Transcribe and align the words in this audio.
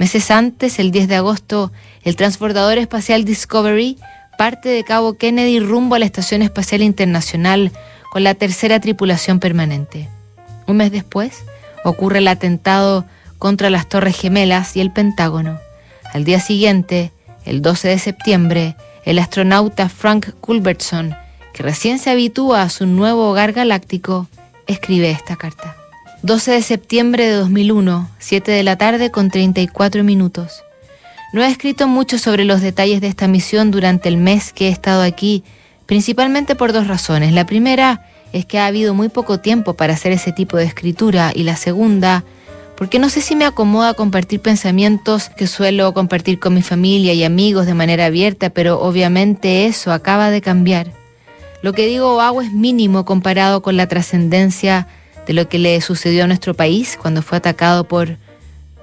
Meses 0.00 0.30
antes, 0.30 0.78
el 0.78 0.92
10 0.92 1.08
de 1.08 1.16
agosto, 1.16 1.72
el 2.04 2.16
transbordador 2.16 2.78
espacial 2.78 3.26
Discovery 3.26 3.98
parte 4.38 4.70
de 4.70 4.82
Cabo 4.82 5.18
Kennedy 5.18 5.60
rumbo 5.60 5.94
a 5.94 5.98
la 5.98 6.06
Estación 6.06 6.40
Espacial 6.40 6.80
Internacional 6.80 7.70
con 8.10 8.24
la 8.24 8.34
tercera 8.34 8.80
tripulación 8.80 9.40
permanente. 9.40 10.08
Un 10.66 10.78
mes 10.78 10.90
después, 10.90 11.44
ocurre 11.84 12.20
el 12.20 12.28
atentado 12.28 13.04
contra 13.38 13.68
las 13.68 13.90
Torres 13.90 14.18
Gemelas 14.18 14.74
y 14.74 14.80
el 14.80 14.90
Pentágono. 14.90 15.60
Al 16.14 16.24
día 16.24 16.40
siguiente, 16.40 17.12
el 17.44 17.60
12 17.60 17.88
de 17.88 17.98
septiembre, 17.98 18.76
el 19.04 19.18
astronauta 19.18 19.90
Frank 19.90 20.30
Culbertson, 20.40 21.14
que 21.52 21.62
recién 21.62 21.98
se 21.98 22.08
habitúa 22.08 22.62
a 22.62 22.70
su 22.70 22.86
nuevo 22.86 23.28
hogar 23.28 23.52
galáctico, 23.52 24.28
escribe 24.66 25.10
esta 25.10 25.36
carta. 25.36 25.76
12 26.22 26.50
de 26.52 26.62
septiembre 26.62 27.26
de 27.26 27.32
2001, 27.32 28.10
7 28.18 28.52
de 28.52 28.62
la 28.62 28.76
tarde 28.76 29.10
con 29.10 29.30
34 29.30 30.04
minutos. 30.04 30.62
No 31.32 31.42
he 31.42 31.46
escrito 31.46 31.88
mucho 31.88 32.18
sobre 32.18 32.44
los 32.44 32.60
detalles 32.60 33.00
de 33.00 33.06
esta 33.06 33.26
misión 33.26 33.70
durante 33.70 34.10
el 34.10 34.18
mes 34.18 34.52
que 34.52 34.68
he 34.68 34.70
estado 34.70 35.00
aquí, 35.00 35.44
principalmente 35.86 36.54
por 36.56 36.74
dos 36.74 36.88
razones. 36.88 37.32
La 37.32 37.46
primera 37.46 38.06
es 38.34 38.44
que 38.44 38.58
ha 38.58 38.66
habido 38.66 38.92
muy 38.92 39.08
poco 39.08 39.40
tiempo 39.40 39.74
para 39.74 39.94
hacer 39.94 40.12
ese 40.12 40.30
tipo 40.30 40.58
de 40.58 40.64
escritura 40.64 41.32
y 41.34 41.44
la 41.44 41.56
segunda, 41.56 42.22
porque 42.76 42.98
no 42.98 43.08
sé 43.08 43.22
si 43.22 43.34
me 43.34 43.46
acomoda 43.46 43.94
compartir 43.94 44.40
pensamientos 44.40 45.30
que 45.30 45.46
suelo 45.46 45.94
compartir 45.94 46.38
con 46.38 46.52
mi 46.52 46.60
familia 46.60 47.14
y 47.14 47.24
amigos 47.24 47.64
de 47.64 47.72
manera 47.72 48.04
abierta, 48.04 48.50
pero 48.50 48.78
obviamente 48.82 49.64
eso 49.64 49.90
acaba 49.90 50.30
de 50.30 50.42
cambiar. 50.42 50.92
Lo 51.62 51.72
que 51.72 51.86
digo 51.86 52.14
o 52.16 52.20
hago 52.20 52.42
es 52.42 52.52
mínimo 52.52 53.06
comparado 53.06 53.62
con 53.62 53.78
la 53.78 53.86
trascendencia 53.86 54.86
de 55.26 55.32
lo 55.32 55.48
que 55.48 55.58
le 55.58 55.80
sucedió 55.80 56.24
a 56.24 56.26
nuestro 56.26 56.54
país 56.54 56.98
cuando 57.00 57.22
fue 57.22 57.38
atacado 57.38 57.84
por... 57.84 58.16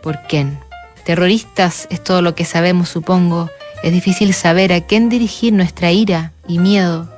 ¿Por 0.02 0.20
quién? 0.30 0.60
Terroristas 1.04 1.88
es 1.90 2.04
todo 2.04 2.22
lo 2.22 2.36
que 2.36 2.46
sabemos, 2.46 2.90
supongo. 2.90 3.50
Es 3.84 3.92
difícil 3.92 4.34
saber 4.34 4.72
a 4.72 4.82
quién 4.82 5.10
dirigir 5.10 5.54
nuestra 5.54 5.92
ira 5.92 6.32
y 6.48 6.60
miedo. 6.60 7.10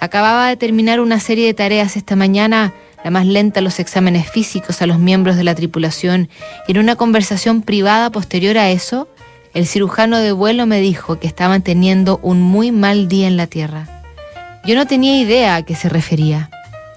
Acababa 0.00 0.48
de 0.48 0.56
terminar 0.56 1.00
una 1.00 1.20
serie 1.20 1.46
de 1.46 1.54
tareas 1.54 1.96
esta 1.96 2.16
mañana 2.16 2.74
la 3.06 3.12
más 3.12 3.24
lenta 3.24 3.60
los 3.60 3.78
exámenes 3.78 4.28
físicos 4.28 4.82
a 4.82 4.86
los 4.86 4.98
miembros 4.98 5.36
de 5.36 5.44
la 5.44 5.54
tripulación, 5.54 6.28
y 6.66 6.72
en 6.72 6.78
una 6.78 6.96
conversación 6.96 7.62
privada 7.62 8.10
posterior 8.10 8.58
a 8.58 8.70
eso, 8.70 9.06
el 9.54 9.68
cirujano 9.68 10.18
de 10.18 10.32
vuelo 10.32 10.66
me 10.66 10.80
dijo 10.80 11.20
que 11.20 11.28
estaban 11.28 11.62
teniendo 11.62 12.18
un 12.24 12.42
muy 12.42 12.72
mal 12.72 13.06
día 13.06 13.28
en 13.28 13.36
la 13.36 13.46
Tierra. 13.46 14.02
Yo 14.64 14.74
no 14.74 14.88
tenía 14.88 15.20
idea 15.20 15.54
a 15.54 15.62
qué 15.62 15.76
se 15.76 15.88
refería. 15.88 16.50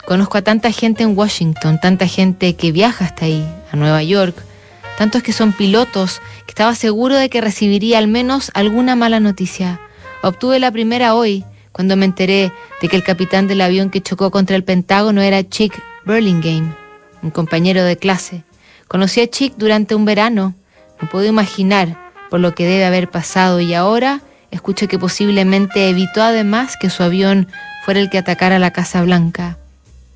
Conozco 0.09 0.39
a 0.39 0.41
tanta 0.41 0.71
gente 0.71 1.03
en 1.03 1.15
Washington, 1.15 1.79
tanta 1.79 2.07
gente 2.07 2.55
que 2.55 2.71
viaja 2.71 3.05
hasta 3.05 3.25
ahí, 3.25 3.47
a 3.71 3.75
Nueva 3.75 4.01
York, 4.01 4.35
tantos 4.97 5.21
que 5.21 5.33
son 5.33 5.53
pilotos, 5.53 6.19
que 6.47 6.49
estaba 6.49 6.73
seguro 6.73 7.15
de 7.15 7.29
que 7.29 7.41
recibiría 7.41 7.99
al 7.99 8.07
menos 8.07 8.49
alguna 8.55 8.95
mala 8.95 9.19
noticia. 9.19 9.79
Obtuve 10.23 10.57
la 10.57 10.71
primera 10.71 11.13
hoy, 11.13 11.45
cuando 11.71 11.95
me 11.95 12.05
enteré 12.05 12.51
de 12.81 12.87
que 12.87 12.95
el 12.95 13.03
capitán 13.03 13.47
del 13.47 13.61
avión 13.61 13.91
que 13.91 14.01
chocó 14.01 14.31
contra 14.31 14.55
el 14.55 14.63
Pentágono 14.63 15.21
era 15.21 15.47
Chick 15.47 15.79
Burlingame, 16.07 16.73
un 17.21 17.29
compañero 17.29 17.83
de 17.83 17.95
clase. 17.95 18.43
Conocí 18.87 19.21
a 19.21 19.29
Chick 19.29 19.57
durante 19.57 19.93
un 19.93 20.05
verano. 20.05 20.55
No 20.99 21.07
puedo 21.07 21.25
imaginar 21.27 22.01
por 22.31 22.39
lo 22.39 22.55
que 22.55 22.65
debe 22.65 22.85
haber 22.85 23.11
pasado 23.11 23.59
y 23.59 23.75
ahora 23.75 24.21
escucho 24.49 24.87
que 24.87 24.97
posiblemente 24.97 25.87
evitó 25.87 26.23
además 26.23 26.77
que 26.81 26.89
su 26.89 27.03
avión 27.03 27.47
fuera 27.85 27.99
el 27.99 28.09
que 28.09 28.17
atacara 28.17 28.57
la 28.57 28.71
Casa 28.71 29.03
Blanca. 29.03 29.59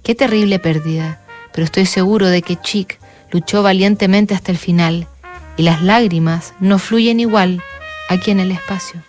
Qué 0.03 0.15
terrible 0.15 0.59
pérdida, 0.59 1.21
pero 1.53 1.63
estoy 1.63 1.85
seguro 1.85 2.27
de 2.27 2.41
que 2.41 2.57
Chick 2.57 2.99
luchó 3.31 3.63
valientemente 3.63 4.35
hasta 4.35 4.51
el 4.51 4.57
final 4.57 5.07
y 5.55 5.63
las 5.63 5.81
lágrimas 5.81 6.53
no 6.59 6.77
fluyen 6.77 7.21
igual 7.21 7.63
aquí 8.09 8.31
en 8.31 8.41
el 8.41 8.51
espacio. 8.51 9.01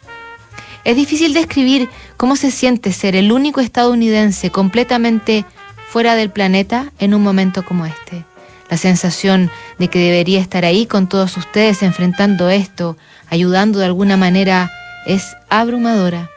Es 0.84 0.94
difícil 0.94 1.34
describir 1.34 1.88
cómo 2.16 2.36
se 2.36 2.52
siente 2.52 2.92
ser 2.92 3.16
el 3.16 3.32
único 3.32 3.60
estadounidense 3.60 4.50
completamente 4.50 5.44
fuera 5.88 6.14
del 6.14 6.30
planeta 6.30 6.92
en 7.00 7.12
un 7.12 7.24
momento 7.24 7.64
como 7.64 7.86
este. 7.86 8.24
La 8.70 8.76
sensación 8.76 9.50
de 9.78 9.88
que 9.88 9.98
debería 9.98 10.40
estar 10.40 10.64
ahí 10.64 10.86
con 10.86 11.08
todos 11.08 11.36
ustedes 11.36 11.82
enfrentando 11.82 12.50
esto, 12.50 12.96
ayudando 13.30 13.80
de 13.80 13.86
alguna 13.86 14.16
manera, 14.16 14.70
es 15.06 15.34
abrumadora. 15.48 16.30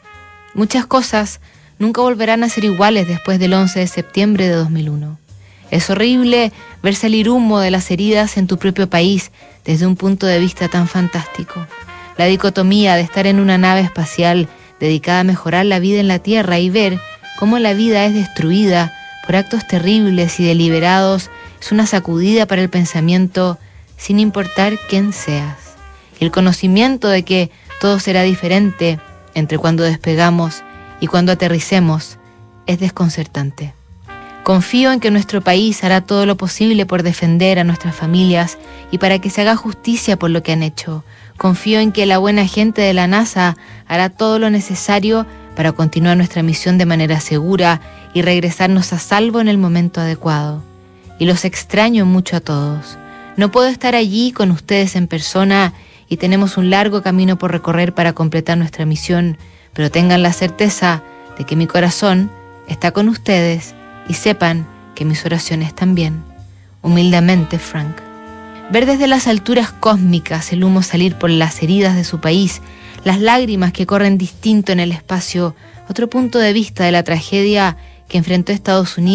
Muchas 0.55 0.87
cosas 0.87 1.41
nunca 1.79 2.01
volverán 2.01 2.43
a 2.43 2.49
ser 2.49 2.65
iguales 2.65 3.07
después 3.07 3.39
del 3.39 3.53
11 3.53 3.79
de 3.79 3.87
septiembre 3.87 4.47
de 4.47 4.55
2001. 4.55 5.17
Es 5.69 5.89
horrible 5.89 6.51
ver 6.81 6.95
salir 6.95 7.29
humo 7.29 7.59
de 7.59 7.71
las 7.71 7.91
heridas 7.91 8.37
en 8.37 8.47
tu 8.47 8.57
propio 8.57 8.89
país 8.89 9.31
desde 9.65 9.85
un 9.85 9.95
punto 9.95 10.25
de 10.25 10.39
vista 10.39 10.69
tan 10.69 10.87
fantástico. 10.87 11.65
La 12.17 12.25
dicotomía 12.25 12.95
de 12.95 13.01
estar 13.01 13.27
en 13.27 13.39
una 13.39 13.57
nave 13.57 13.81
espacial 13.81 14.47
dedicada 14.79 15.21
a 15.21 15.25
mejorar 15.25 15.65
la 15.65 15.79
vida 15.79 15.99
en 15.99 16.07
la 16.07 16.19
Tierra 16.19 16.59
y 16.59 16.69
ver 16.69 16.99
cómo 17.37 17.59
la 17.59 17.73
vida 17.73 18.05
es 18.05 18.13
destruida 18.13 18.93
por 19.25 19.35
actos 19.35 19.67
terribles 19.67 20.39
y 20.39 20.45
deliberados 20.45 21.29
es 21.59 21.71
una 21.71 21.85
sacudida 21.85 22.45
para 22.45 22.61
el 22.61 22.69
pensamiento 22.69 23.57
sin 23.97 24.19
importar 24.19 24.77
quién 24.89 25.11
seas. 25.11 25.57
el 26.19 26.31
conocimiento 26.31 27.09
de 27.09 27.23
que 27.23 27.51
todo 27.79 27.99
será 27.99 28.23
diferente 28.23 28.99
entre 29.35 29.59
cuando 29.59 29.83
despegamos 29.83 30.63
y 30.99 31.07
cuando 31.07 31.31
aterricemos 31.31 32.17
es 32.65 32.79
desconcertante. 32.79 33.73
Confío 34.43 34.93
en 34.93 35.01
que 35.01 35.11
nuestro 35.11 35.41
país 35.41 35.83
hará 35.83 35.99
todo 35.99 36.25
lo 36.25 36.37
posible 36.37 36.85
por 36.85 37.03
defender 37.03 37.59
a 37.59 37.65
nuestras 37.65 37.93
familias 37.93 38.57
y 38.91 38.97
para 38.97 39.19
que 39.19 39.29
se 39.29 39.41
haga 39.41 39.57
justicia 39.57 40.17
por 40.17 40.29
lo 40.29 40.41
que 40.41 40.53
han 40.53 40.63
hecho. 40.63 41.03
Confío 41.35 41.81
en 41.81 41.91
que 41.91 42.05
la 42.05 42.17
buena 42.17 42.47
gente 42.47 42.81
de 42.81 42.93
la 42.93 43.07
NASA 43.07 43.57
hará 43.87 44.09
todo 44.09 44.39
lo 44.39 44.49
necesario 44.49 45.25
para 45.55 45.73
continuar 45.73 46.15
nuestra 46.15 46.43
misión 46.43 46.77
de 46.77 46.85
manera 46.85 47.19
segura 47.19 47.81
y 48.13 48.21
regresarnos 48.21 48.93
a 48.93 48.99
salvo 48.99 49.41
en 49.41 49.49
el 49.49 49.57
momento 49.57 49.99
adecuado. 49.99 50.63
Y 51.19 51.25
los 51.25 51.43
extraño 51.43 52.05
mucho 52.05 52.37
a 52.37 52.39
todos. 52.39 52.97
No 53.35 53.51
puedo 53.51 53.67
estar 53.67 53.95
allí 53.95 54.31
con 54.31 54.51
ustedes 54.51 54.95
en 54.95 55.07
persona 55.07 55.73
y 56.07 56.17
tenemos 56.17 56.57
un 56.57 56.69
largo 56.69 57.01
camino 57.01 57.37
por 57.37 57.51
recorrer 57.51 57.93
para 57.93 58.13
completar 58.13 58.57
nuestra 58.57 58.85
misión, 58.85 59.37
pero 59.77 59.91
tengan 59.91 60.23
la 60.23 60.33
certeza 60.33 61.03
de 61.37 61.45
que 61.45 61.55
mi 61.55 61.67
corazón 61.67 62.31
está 62.67 62.91
con 62.91 63.07
ustedes 63.09 63.75
y 64.09 64.15
sepan 64.15 64.67
que 64.95 65.05
mis 65.05 65.23
oraciones 65.23 65.75
también. 65.75 66.23
Humildemente, 66.81 67.59
Frank. 67.59 67.95
Ver 68.71 68.87
desde 68.87 69.05
las 69.05 69.27
alturas 69.27 69.71
cósmicas 69.71 70.51
el 70.51 70.63
humo 70.63 70.81
salir 70.81 71.13
por 71.13 71.29
las 71.29 71.61
heridas 71.61 71.95
de 71.95 72.05
su 72.05 72.19
país 72.19 72.63
las 73.03 73.21
lágrimas 73.21 73.71
que 73.71 73.85
corren 73.85 74.17
distinto 74.17 74.71
en 74.71 74.79
el 74.79 74.91
espacio, 74.91 75.55
otro 75.87 76.09
punto 76.09 76.39
de 76.39 76.53
vista 76.53 76.83
de 76.83 76.91
la 76.91 77.03
tragedia 77.03 77.77
que 78.09 78.17
enfrentó 78.17 78.51
Estados 78.53 78.97
Unidos 78.97 79.07